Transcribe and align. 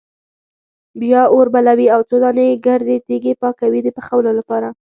بیا 1.01 1.21
اور 1.33 1.45
بلوي 1.53 1.87
او 1.95 2.01
څو 2.09 2.15
دانې 2.23 2.47
ګردې 2.65 2.97
تیږې 3.07 3.33
پاکوي 3.41 3.79
د 3.83 3.87
پخولو 3.97 4.31
لپاره. 4.39 4.67